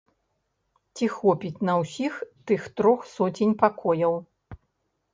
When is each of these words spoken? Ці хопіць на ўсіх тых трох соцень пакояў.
Ці 0.95 1.09
хопіць 1.17 1.63
на 1.69 1.77
ўсіх 1.83 2.13
тых 2.51 2.61
трох 2.81 3.07
соцень 3.15 3.57
пакояў. 3.63 4.21